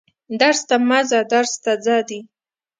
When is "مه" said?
0.87-0.99